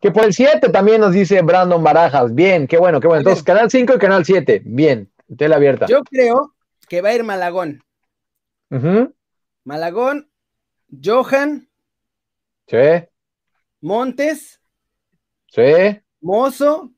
que 0.00 0.12
por 0.12 0.24
el 0.24 0.32
7 0.32 0.68
también 0.68 1.00
nos 1.00 1.14
dice 1.14 1.42
Brandon 1.42 1.82
Barajas. 1.82 2.32
Bien, 2.32 2.68
qué 2.68 2.78
bueno, 2.78 3.00
qué 3.00 3.08
bueno. 3.08 3.22
Entonces, 3.22 3.42
Canal 3.42 3.68
5 3.68 3.94
y 3.94 3.98
Canal 3.98 4.24
7. 4.24 4.62
Bien, 4.64 5.10
tela 5.36 5.56
abierta. 5.56 5.86
Yo 5.86 6.04
creo 6.04 6.54
que 6.88 7.00
va 7.00 7.08
a 7.08 7.14
ir 7.14 7.24
Malagón. 7.24 7.82
Malagón, 9.64 10.30
Johan. 11.04 11.68
Sí. 12.68 13.04
Montes. 13.80 14.60
Sí. 15.48 16.00
Mozo. 16.20 16.91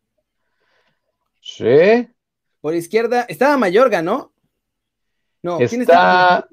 Sí. 1.56 2.08
Por 2.60 2.74
izquierda, 2.74 3.26
estaba 3.28 3.56
Mayorga, 3.56 4.02
¿no? 4.02 4.32
No, 5.42 5.58
¿quién 5.58 5.82
está? 5.82 6.48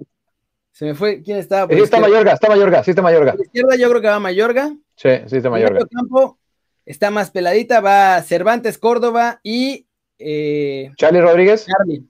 Se 0.71 0.85
me 0.85 0.93
fue, 0.93 1.23
¿quién 1.23 1.37
estaba? 1.37 1.73
sí, 1.73 1.81
está 1.81 1.99
Mayorga, 1.99 2.33
está 2.33 2.49
Mayorga, 2.49 2.83
sí 2.83 2.91
está 2.91 3.01
Mayorga. 3.01 3.31
Por 3.31 3.45
izquierda 3.45 3.75
yo 3.77 3.89
creo 3.89 4.01
que 4.01 4.07
va 4.07 4.19
Mayorga. 4.19 4.75
Sí, 4.95 5.09
sí 5.27 5.37
está 5.37 5.49
Mayorga. 5.49 5.79
En 5.79 5.87
campo 5.87 6.37
está 6.85 7.09
más 7.09 7.31
peladita, 7.31 7.79
va 7.79 8.21
Cervantes, 8.21 8.77
Córdoba 8.77 9.39
y... 9.43 9.87
Eh, 10.19 10.91
Charlie 10.97 11.21
Rodríguez. 11.21 11.65
Charlie. 11.65 12.05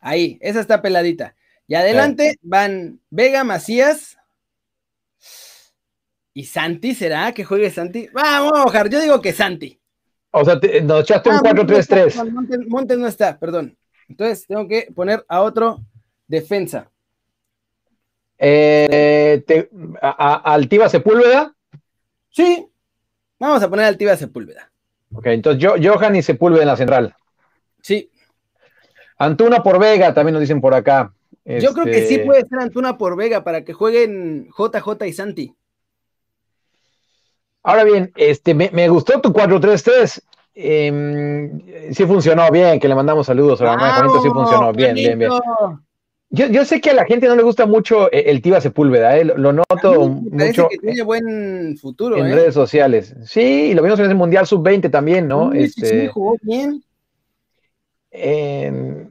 Ahí, 0.00 0.38
esa 0.40 0.60
está 0.60 0.82
peladita. 0.82 1.36
Y 1.68 1.74
adelante 1.76 2.36
van 2.42 3.00
Vega, 3.10 3.44
Macías 3.44 4.18
y 6.34 6.44
Santi, 6.44 6.94
¿será 6.94 7.32
que 7.32 7.44
juegue 7.44 7.70
Santi? 7.70 8.08
Vamos, 8.12 8.52
Ojar, 8.64 8.88
yo 8.88 9.00
digo 9.00 9.20
que 9.20 9.32
Santi. 9.32 9.81
O 10.32 10.44
sea, 10.44 10.58
nos 10.82 11.00
echaste 11.02 11.28
un 11.28 11.36
4-3-3. 11.36 12.16
Ah, 12.18 12.24
Montes, 12.68 12.98
no 12.98 13.06
está, 13.06 13.38
perdón. 13.38 13.76
Entonces 14.08 14.46
tengo 14.46 14.66
que 14.66 14.88
poner 14.94 15.24
a 15.28 15.42
otro 15.42 15.80
defensa. 16.26 16.90
Eh, 18.38 19.44
¿Altiva 20.00 20.88
Sepúlveda? 20.88 21.54
Sí, 22.30 22.66
vamos 23.38 23.62
a 23.62 23.68
poner 23.68 23.84
Altiva 23.84 24.16
Sepúlveda. 24.16 24.72
Ok, 25.14 25.26
entonces 25.26 25.70
Johan 25.84 26.16
y 26.16 26.22
Sepúlveda 26.22 26.62
en 26.62 26.68
la 26.68 26.76
central. 26.76 27.14
Sí. 27.82 28.10
Antuna 29.18 29.62
por 29.62 29.78
Vega, 29.78 30.14
también 30.14 30.32
nos 30.32 30.40
dicen 30.40 30.60
por 30.60 30.74
acá. 30.74 31.12
Yo 31.44 31.74
creo 31.74 31.84
que 31.84 32.06
sí 32.06 32.14
este, 32.14 32.26
puede 32.26 32.46
ser 32.46 32.58
Antuna 32.58 32.96
por 32.96 33.16
Vega 33.16 33.44
para 33.44 33.64
que 33.64 33.74
jueguen 33.74 34.48
JJ 34.56 35.06
y 35.06 35.12
Santi. 35.12 35.54
Ahora 37.62 37.84
bien, 37.84 38.12
este, 38.16 38.54
me, 38.54 38.70
me 38.72 38.88
gustó 38.88 39.20
tu 39.20 39.32
4-3-3. 39.32 40.22
Eh, 40.54 41.90
sí 41.92 42.04
funcionó 42.04 42.50
bien, 42.50 42.78
que 42.78 42.88
le 42.88 42.94
mandamos 42.94 43.26
saludos 43.26 43.60
a 43.62 43.64
la 43.64 43.70
mamá 43.76 43.86
de 43.86 43.92
Juanito, 43.94 44.22
sí 44.22 44.28
funcionó 44.28 44.72
bien, 44.72 44.94
bien, 44.94 45.18
bien. 45.18 45.30
Yo, 46.34 46.46
yo, 46.46 46.64
sé 46.64 46.80
que 46.80 46.90
a 46.90 46.94
la 46.94 47.04
gente 47.04 47.26
no 47.26 47.36
le 47.36 47.42
gusta 47.42 47.66
mucho 47.66 48.10
eh, 48.10 48.24
el 48.26 48.40
Tiva 48.40 48.60
Sepúlveda, 48.60 49.18
¿eh? 49.18 49.24
lo 49.24 49.52
noto 49.52 50.08
mucho. 50.08 50.66
que 50.68 50.78
tiene 50.78 51.02
buen 51.02 51.76
futuro. 51.76 52.16
En 52.16 52.26
¿eh? 52.26 52.34
redes 52.34 52.54
sociales. 52.54 53.14
Sí, 53.24 53.68
y 53.70 53.74
lo 53.74 53.82
vimos 53.82 53.98
en 53.98 54.06
ese 54.06 54.14
Mundial 54.14 54.46
Sub-20 54.46 54.90
también, 54.90 55.28
¿no? 55.28 55.52
este, 55.52 56.02
sí, 56.02 56.08
jugó 56.08 56.36
bien. 56.40 56.82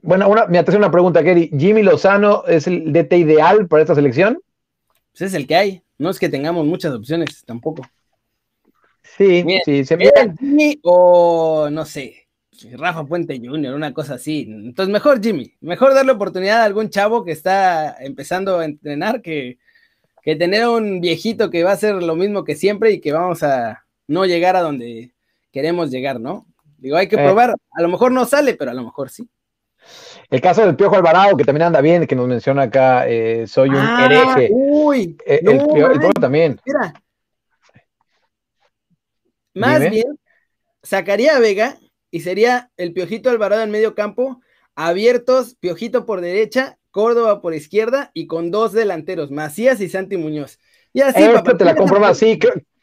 bueno, 0.01 0.29
una, 0.29 0.47
me 0.47 0.57
hace 0.57 0.75
una 0.77 0.91
pregunta, 0.91 1.23
Kerry. 1.23 1.51
¿Jimmy 1.57 1.83
Lozano 1.83 2.43
es 2.47 2.65
el 2.65 2.91
DT 2.91 3.13
ideal 3.13 3.67
para 3.67 3.83
esta 3.83 3.93
selección? 3.95 4.39
Pues 5.11 5.21
es 5.21 5.33
el 5.35 5.45
que 5.45 5.55
hay. 5.55 5.81
No 5.99 6.09
es 6.09 6.17
que 6.17 6.29
tengamos 6.29 6.65
muchas 6.65 6.93
opciones 6.93 7.43
tampoco. 7.45 7.83
Sí, 9.21 9.45
sí, 9.65 9.85
se 9.85 9.97
Jimmy 10.39 10.79
o 10.81 11.69
no 11.69 11.85
sé, 11.85 12.27
Rafa 12.71 13.05
Puente 13.05 13.39
Jr., 13.39 13.75
una 13.75 13.93
cosa 13.93 14.15
así. 14.15 14.47
Entonces, 14.49 14.91
mejor 14.91 15.21
Jimmy, 15.21 15.53
mejor 15.61 15.93
darle 15.93 16.13
oportunidad 16.13 16.61
a 16.61 16.65
algún 16.65 16.89
chavo 16.89 17.23
que 17.23 17.31
está 17.31 17.97
empezando 17.99 18.57
a 18.57 18.65
entrenar 18.65 19.21
que, 19.21 19.59
que 20.23 20.35
tener 20.35 20.67
un 20.67 21.01
viejito 21.01 21.51
que 21.51 21.63
va 21.63 21.69
a 21.69 21.73
hacer 21.73 22.01
lo 22.01 22.15
mismo 22.15 22.43
que 22.43 22.55
siempre 22.55 22.93
y 22.93 22.99
que 22.99 23.11
vamos 23.11 23.43
a 23.43 23.85
no 24.07 24.25
llegar 24.25 24.55
a 24.55 24.61
donde 24.61 25.13
queremos 25.51 25.91
llegar, 25.91 26.19
¿no? 26.19 26.47
Digo, 26.79 26.97
hay 26.97 27.07
que 27.07 27.15
eh. 27.15 27.23
probar, 27.23 27.55
a 27.71 27.81
lo 27.81 27.89
mejor 27.89 28.11
no 28.11 28.25
sale, 28.25 28.55
pero 28.55 28.71
a 28.71 28.73
lo 28.73 28.83
mejor 28.83 29.11
sí. 29.11 29.29
El 30.31 30.41
caso 30.41 30.65
del 30.65 30.75
Piojo 30.75 30.95
Alvarado, 30.95 31.37
que 31.37 31.43
también 31.43 31.67
anda 31.67 31.81
bien, 31.81 32.07
que 32.07 32.15
nos 32.15 32.27
menciona 32.27 32.63
acá, 32.63 33.07
eh, 33.07 33.45
soy 33.45 33.69
un 33.69 33.75
ah, 33.77 34.05
hereje. 34.05 34.49
Uy, 34.51 35.15
eh, 35.27 35.41
el, 35.43 35.67
Piojo 35.67 36.13
también. 36.19 36.59
Mira, 36.65 36.93
más 39.53 39.89
bien, 39.89 40.19
sacaría 40.83 41.35
a 41.35 41.39
Vega 41.39 41.77
y 42.09 42.21
sería 42.21 42.71
el 42.77 42.93
Piojito 42.93 43.29
Alvarado 43.29 43.63
en 43.63 43.71
medio 43.71 43.95
campo, 43.95 44.41
abiertos, 44.75 45.55
Piojito 45.59 46.05
por 46.05 46.21
derecha, 46.21 46.77
Córdoba 46.91 47.41
por 47.41 47.53
izquierda 47.53 48.11
y 48.13 48.27
con 48.27 48.51
dos 48.51 48.73
delanteros, 48.73 49.31
Macías 49.31 49.79
y 49.81 49.89
Santi 49.89 50.17
Muñoz. 50.17 50.59
Y 50.93 51.01
así, 51.01 51.23
te 51.57 51.65
la 51.65 51.75
compro 51.75 51.99
más, 51.99 52.17
sí, 52.17 52.37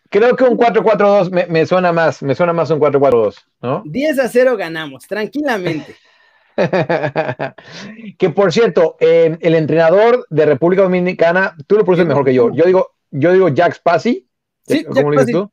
creo, 0.09 0.37
que 0.37 0.45
un 0.45 0.57
4-4-2 0.57 1.49
me, 1.49 1.67
suena 1.67 1.93
más, 1.93 2.23
me 2.23 2.35
suena 2.35 2.55
más 2.55 2.71
un 2.71 2.81
4-4-2, 2.81 3.37
¿no? 3.61 3.83
10 3.85 4.19
a 4.19 4.29
0 4.29 4.57
ganamos, 4.57 5.07
tranquilamente. 5.07 5.95
que 8.19 8.31
por 8.31 8.53
cierto, 8.53 8.97
el 9.01 9.55
entrenador 9.55 10.27
de 10.31 10.47
República 10.47 10.83
Dominicana, 10.83 11.57
tú 11.67 11.77
lo 11.77 11.85
produces 11.85 12.07
mejor 12.07 12.25
que 12.25 12.35
yo. 12.35 12.51
Yo 12.53 12.65
digo, 12.65 12.95
yo 13.11 13.33
digo 13.33 13.49
Jack 13.49 13.75
Spassi. 13.75 14.27
Sí, 14.67 14.85
¿Cómo 14.85 15.13
Jack 15.13 15.27
dices 15.27 15.33
tú? 15.33 15.53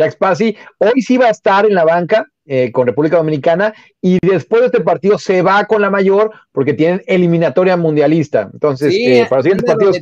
Jack 0.00 0.12
Spassi, 0.12 0.56
hoy 0.78 1.02
sí 1.02 1.18
va 1.18 1.26
a 1.26 1.30
estar 1.30 1.66
en 1.66 1.74
la 1.74 1.84
banca 1.84 2.26
eh, 2.46 2.72
con 2.72 2.86
República 2.86 3.18
Dominicana 3.18 3.74
y 4.00 4.18
después 4.22 4.62
de 4.62 4.66
este 4.68 4.80
partido 4.80 5.18
se 5.18 5.42
va 5.42 5.66
con 5.66 5.82
la 5.82 5.90
mayor 5.90 6.32
porque 6.52 6.72
tienen 6.72 7.02
eliminatoria 7.06 7.76
mundialista. 7.76 8.48
Entonces, 8.50 8.94
eh, 8.98 9.26
para 9.28 9.42
los 9.42 9.44
siguientes 9.44 9.70
partidos. 9.70 9.98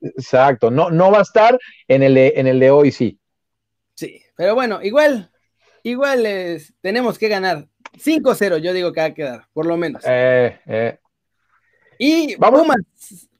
Exacto, 0.00 0.70
no, 0.70 0.90
no 0.90 1.10
va 1.10 1.18
a 1.18 1.22
estar 1.22 1.58
en 1.88 2.02
el, 2.02 2.14
de, 2.14 2.32
en 2.36 2.46
el 2.46 2.58
de 2.58 2.70
hoy, 2.70 2.90
sí. 2.90 3.18
Sí, 3.94 4.22
pero 4.34 4.54
bueno, 4.54 4.82
igual, 4.82 5.30
igual 5.82 6.26
tenemos 6.80 7.18
que 7.18 7.28
ganar. 7.28 7.68
5-0, 8.02 8.56
yo 8.58 8.72
digo 8.72 8.94
que 8.94 9.00
va 9.00 9.06
a 9.08 9.14
quedar, 9.14 9.44
por 9.52 9.66
lo 9.66 9.76
menos. 9.76 10.02
Eh, 10.06 10.98
y 11.98 12.34
¿Vamos? 12.36 12.62
Pumas, 12.62 12.78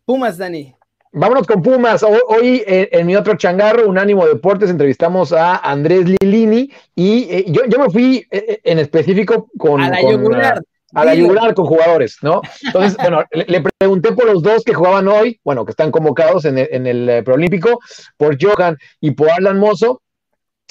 Pumas, 0.04 0.36
Dani. 0.36 0.74
Vámonos 1.14 1.46
con 1.46 1.60
Pumas. 1.60 2.02
Hoy, 2.02 2.64
en, 2.66 3.06
mi 3.06 3.14
otro 3.14 3.36
changarro, 3.36 3.86
Unánimo 3.86 4.26
Deportes, 4.26 4.70
entrevistamos 4.70 5.30
a 5.34 5.56
Andrés 5.56 6.06
Lilini 6.06 6.70
y 6.94 7.24
eh, 7.24 7.44
yo, 7.48 7.66
yo, 7.68 7.78
me 7.78 7.90
fui 7.90 8.26
eh, 8.30 8.44
eh, 8.48 8.60
en 8.64 8.78
específico 8.78 9.50
con... 9.58 9.82
A 9.82 9.90
la 9.90 10.00
yugular. 10.00 10.62
A, 10.94 11.04
la 11.04 11.14
yugular 11.14 11.52
con 11.52 11.66
jugadores, 11.66 12.16
¿no? 12.22 12.40
Entonces, 12.64 12.96
bueno, 13.00 13.24
le, 13.30 13.62
pregunté 13.78 14.12
por 14.12 14.24
los 14.24 14.42
dos 14.42 14.64
que 14.64 14.72
jugaban 14.72 15.06
hoy, 15.06 15.38
bueno, 15.44 15.66
que 15.66 15.72
están 15.72 15.90
convocados 15.90 16.46
en 16.46 16.56
el, 16.56 16.68
en 16.70 16.86
el 16.86 17.24
Preolímpico, 17.24 17.78
por 18.16 18.42
Johan 18.42 18.78
y 18.98 19.10
por 19.10 19.30
Alan 19.30 19.58
Mozo. 19.58 20.00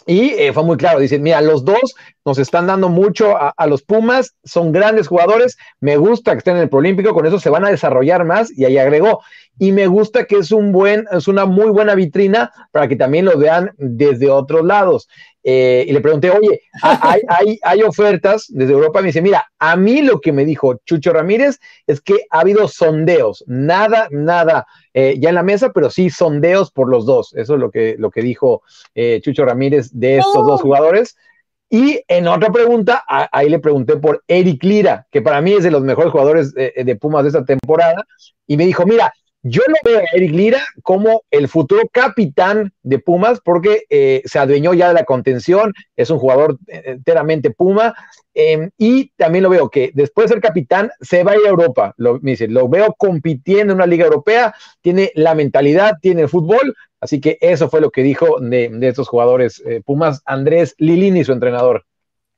Y 0.08 0.34
fue 0.52 0.64
muy 0.64 0.78
claro, 0.78 0.98
dicen, 0.98 1.22
mira, 1.22 1.40
los 1.42 1.64
dos 1.64 1.94
nos 2.26 2.40
están 2.40 2.66
dando 2.66 2.90
mucho 2.90 3.38
a, 3.38 3.54
a, 3.56 3.68
los 3.68 3.84
Pumas, 3.84 4.34
son 4.44 4.72
grandes 4.72 5.08
jugadores, 5.08 5.58
me 5.80 5.98
gusta 5.98 6.32
que 6.32 6.40
estén 6.40 6.56
en 6.56 6.64
el 6.64 6.70
Proolímpico, 6.70 7.14
con 7.14 7.28
eso 7.28 7.40
se 7.40 7.52
van 7.52 7.66
a 7.66 7.70
desarrollar 7.70 8.26
más, 8.26 8.52
y 8.58 8.66
ahí 8.66 8.80
agregó, 8.80 9.22
y 9.60 9.72
me 9.72 9.88
gusta 9.88 10.26
que 10.26 10.38
es 10.38 10.52
un 10.52 10.72
buen, 10.72 11.06
es 11.12 11.28
una 11.28 11.46
muy 11.46 11.70
buena 11.70 11.94
vitrina 11.94 12.52
para 12.72 12.88
que 12.88 12.96
también 12.96 13.26
lo 13.26 13.38
vean 13.38 13.72
desde 13.78 14.30
otros 14.30 14.66
lados. 14.66 15.08
Eh, 15.44 15.86
y 15.88 15.92
le 15.92 16.02
pregunté, 16.02 16.30
oye, 16.30 16.62
¿hay, 16.82 17.22
hay, 17.28 17.60
hay, 17.64 17.84
ofertas 17.84 18.46
desde 18.50 18.74
Europa? 18.74 19.02
Me 19.02 19.08
dice, 19.08 19.22
mira, 19.22 19.52
a 19.60 19.76
mí 19.76 20.02
lo 20.02 20.20
que 20.20 20.32
me 20.32 20.46
dijo 20.46 20.80
Chucho 20.86 21.14
Ramírez 21.14 21.60
es 21.88 22.02
que 22.02 22.26
ha 22.30 22.42
habido 22.42 22.68
sondeos, 22.68 23.44
nada, 23.48 24.08
nada 24.12 24.68
eh, 24.94 25.16
ya 25.20 25.30
en 25.30 25.36
la 25.36 25.44
mesa, 25.44 25.72
pero 25.74 25.90
sí 25.90 26.10
sondeos 26.10 26.72
por 26.72 26.90
los 26.90 27.06
dos. 27.06 27.34
Eso 27.36 27.56
es 27.56 27.60
lo 27.60 27.72
que, 27.72 27.96
lo 27.98 28.12
que 28.12 28.22
dijo 28.22 28.64
eh, 28.94 29.20
Chucho 29.24 29.46
Ramírez 29.46 29.90
de 29.92 30.18
estos 30.18 30.46
dos 30.46 30.60
oh. 30.60 30.64
jugadores. 30.64 31.18
Y 31.70 32.02
en 32.08 32.28
otra 32.28 32.52
pregunta, 32.52 33.06
ahí 33.08 33.50
le 33.50 33.60
pregunté 33.60 33.96
por 33.96 34.24
Eric 34.28 34.62
Lira, 34.62 35.08
que 35.10 35.22
para 35.22 35.40
mí 35.40 35.54
es 35.54 35.64
de 35.64 35.72
los 35.72 35.82
mejores 35.82 36.12
jugadores 36.12 36.54
de 36.54 36.98
Pumas 37.00 37.24
de 37.24 37.30
esta 37.30 37.46
temporada, 37.46 38.06
y 38.46 38.58
me 38.58 38.66
dijo, 38.66 38.86
mira, 38.86 39.14
yo 39.44 39.62
lo 39.68 39.76
veo 39.84 40.00
a 40.00 40.16
Eric 40.16 40.32
Lira 40.32 40.62
como 40.84 41.24
el 41.32 41.48
futuro 41.48 41.90
capitán 41.92 42.74
de 42.84 43.00
Pumas 43.00 43.40
porque 43.44 43.86
eh, 43.90 44.22
se 44.26 44.40
adueñó 44.40 44.74
ya 44.74 44.90
de 44.90 44.94
la 44.94 45.06
contención, 45.06 45.74
es 45.96 46.10
un 46.10 46.20
jugador 46.20 46.58
enteramente 46.68 47.52
Puma 47.52 47.96
Em, 48.34 48.70
y 48.78 49.10
también 49.18 49.44
lo 49.44 49.50
veo 49.50 49.70
que 49.70 49.92
después 49.94 50.30
de 50.30 50.36
ser 50.36 50.42
capitán 50.42 50.90
se 51.02 51.24
va 51.24 51.34
a 51.34 51.38
ir 51.38 51.46
a 51.46 51.50
Europa. 51.50 51.94
Lo, 51.98 52.20
me 52.22 52.32
dice, 52.32 52.48
lo 52.48 52.70
veo 52.70 52.96
compitiendo 52.98 53.74
en 53.74 53.78
una 53.78 53.86
liga 53.86 54.06
europea, 54.06 54.56
tiene 54.82 55.12
la 55.16 55.36
mentalidad, 55.36 55.96
tiene 56.02 56.24
el 56.24 56.30
fútbol. 56.30 56.76
Así 57.02 57.20
que 57.20 57.38
eso 57.42 57.70
fue 57.70 57.82
lo 57.82 57.92
que 57.92 58.04
dijo 58.04 58.40
de, 58.40 58.70
estos 58.82 59.08
jugadores 59.08 59.62
eh, 59.66 59.82
Pumas, 59.84 60.22
Andrés 60.26 60.76
Lilini, 60.78 61.24
su 61.24 61.34
entrenador. 61.34 61.86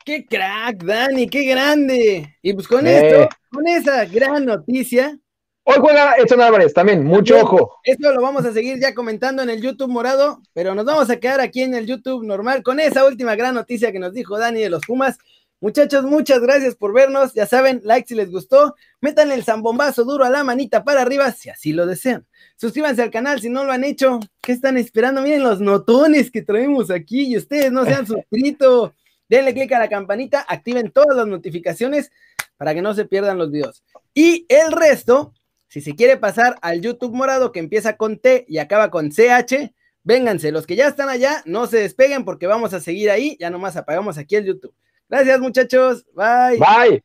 ¡Qué 0.05 0.25
crack, 0.25 0.83
Dani! 0.83 1.27
¡Qué 1.29 1.45
grande! 1.45 2.37
Y 2.41 2.53
pues 2.53 2.67
con 2.67 2.87
esto, 2.87 3.29
con 3.51 3.67
esa 3.67 4.05
gran 4.05 4.45
noticia. 4.45 5.17
Hoy 5.65 5.75
juega 5.79 6.15
Edson 6.17 6.41
Álvarez 6.41 6.73
también, 6.73 7.05
mucho 7.05 7.39
ojo. 7.39 7.79
Esto 7.85 8.11
lo 8.11 8.21
vamos 8.21 8.43
a 8.43 8.51
seguir 8.51 8.81
ya 8.81 8.93
comentando 8.93 9.41
en 9.41 9.49
el 9.49 9.61
YouTube 9.61 9.87
morado, 9.87 10.41
pero 10.51 10.75
nos 10.75 10.83
vamos 10.83 11.09
a 11.09 11.21
quedar 11.21 11.39
aquí 11.39 11.61
en 11.61 11.73
el 11.73 11.85
YouTube 11.85 12.25
normal 12.25 12.63
con 12.63 12.81
esa 12.81 13.05
última 13.05 13.37
gran 13.37 13.55
noticia 13.55 13.93
que 13.93 13.99
nos 13.99 14.11
dijo 14.11 14.37
Dani 14.37 14.61
de 14.61 14.69
los 14.69 14.81
Pumas. 14.85 15.17
Muchachos, 15.61 16.03
muchas 16.03 16.41
gracias 16.41 16.75
por 16.75 16.93
vernos. 16.93 17.33
Ya 17.33 17.45
saben, 17.45 17.79
like 17.85 18.05
si 18.05 18.13
les 18.13 18.29
gustó. 18.29 18.75
Metan 18.99 19.31
el 19.31 19.45
zambombazo 19.45 20.03
duro 20.03 20.25
a 20.25 20.29
la 20.29 20.43
manita 20.43 20.83
para 20.83 21.01
arriba 21.01 21.31
si 21.31 21.49
así 21.49 21.71
lo 21.71 21.85
desean. 21.85 22.27
Suscríbanse 22.57 23.01
al 23.01 23.11
canal 23.11 23.39
si 23.39 23.47
no 23.47 23.63
lo 23.63 23.71
han 23.71 23.85
hecho. 23.85 24.19
¿Qué 24.41 24.51
están 24.51 24.77
esperando? 24.77 25.21
Miren 25.21 25.43
los 25.43 25.61
notones 25.61 26.29
que 26.29 26.41
traemos 26.41 26.91
aquí 26.91 27.31
y 27.31 27.37
ustedes 27.37 27.71
no 27.71 27.85
se 27.85 27.93
han 27.93 28.05
suscrito. 28.05 28.93
Denle 29.29 29.53
click 29.53 29.71
a 29.71 29.79
la 29.79 29.87
campanita, 29.87 30.41
activen 30.41 30.91
todas 30.91 31.15
las 31.15 31.27
notificaciones 31.27 32.11
para 32.57 32.73
que 32.73 32.81
no 32.81 32.93
se 32.93 33.05
pierdan 33.05 33.37
los 33.37 33.49
videos. 33.49 33.81
Y 34.13 34.45
el 34.49 34.73
resto, 34.73 35.33
si 35.73 35.81
se 35.81 35.95
quiere 35.95 36.17
pasar 36.17 36.59
al 36.61 36.81
YouTube 36.81 37.15
morado 37.15 37.51
que 37.51 37.57
empieza 37.59 37.97
con 37.97 38.19
T 38.19 38.45
y 38.47 38.59
acaba 38.59 38.91
con 38.91 39.09
CH, 39.09 39.73
vénganse. 40.03 40.51
Los 40.51 40.67
que 40.67 40.75
ya 40.75 40.87
están 40.87 41.09
allá, 41.09 41.41
no 41.47 41.65
se 41.65 41.77
despeguen 41.77 42.25
porque 42.25 42.45
vamos 42.45 42.75
a 42.75 42.79
seguir 42.79 43.09
ahí. 43.09 43.35
Ya 43.39 43.49
nomás 43.49 43.75
apagamos 43.75 44.19
aquí 44.19 44.35
el 44.35 44.45
YouTube. 44.45 44.75
Gracias, 45.09 45.39
muchachos. 45.39 46.05
Bye. 46.13 46.59
Bye. 46.59 47.03